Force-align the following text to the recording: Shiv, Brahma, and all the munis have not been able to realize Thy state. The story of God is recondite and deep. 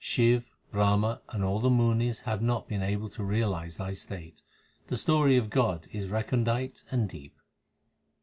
Shiv, 0.03 0.49
Brahma, 0.71 1.21
and 1.29 1.43
all 1.43 1.59
the 1.59 1.69
munis 1.69 2.21
have 2.21 2.41
not 2.41 2.67
been 2.67 2.81
able 2.81 3.07
to 3.09 3.23
realize 3.23 3.77
Thy 3.77 3.93
state. 3.93 4.41
The 4.87 4.97
story 4.97 5.37
of 5.37 5.51
God 5.51 5.87
is 5.91 6.09
recondite 6.09 6.83
and 6.89 7.07
deep. 7.07 7.37